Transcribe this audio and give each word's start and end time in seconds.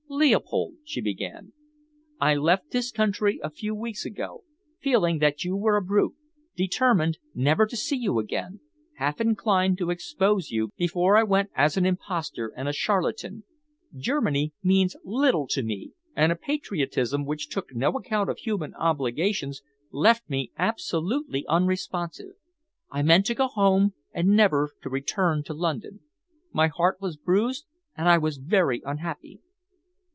"Leopold," 0.13 0.75
she 0.83 0.99
began, 1.01 1.51
"I 2.19 2.35
left 2.35 2.69
this 2.71 2.91
country 2.91 3.39
a 3.41 3.49
few 3.49 3.73
weeks 3.73 4.05
ago, 4.05 4.43
feeling 4.79 5.17
that 5.19 5.43
you 5.43 5.55
were 5.55 5.77
a 5.77 5.81
brute, 5.81 6.13
determined 6.55 7.17
never 7.33 7.65
to 7.65 7.75
see 7.77 7.95
you 7.95 8.19
again, 8.19 8.59
half 8.97 9.19
inclined 9.19 9.79
to 9.79 9.89
expose 9.89 10.51
you 10.51 10.69
before 10.77 11.15
I 11.17 11.23
went 11.23 11.49
as 11.55 11.75
an 11.75 11.85
impostor 11.87 12.51
and 12.55 12.67
a 12.67 12.73
charlatan. 12.73 13.45
Germany 13.95 14.53
means 14.61 14.95
little 15.03 15.47
to 15.47 15.63
me, 15.63 15.93
and 16.15 16.31
a 16.31 16.35
patriotism 16.35 17.25
which 17.25 17.47
took 17.49 17.73
no 17.73 17.91
account 17.93 18.29
of 18.29 18.37
human 18.37 18.75
obligations 18.75 19.63
left 19.91 20.29
me 20.29 20.51
absolutely 20.57 21.45
unresponsive. 21.47 22.33
I 22.91 23.01
meant 23.01 23.25
to 23.27 23.33
go 23.33 23.47
home 23.47 23.93
and 24.13 24.35
never 24.35 24.71
to 24.83 24.89
return 24.89 25.43
to 25.45 25.53
London. 25.53 26.01
My 26.53 26.67
heart 26.67 27.01
was 27.01 27.17
bruised, 27.17 27.65
and 27.97 28.07
I 28.07 28.19
was 28.19 28.37
very 28.37 28.83
unhappy." 28.85 29.39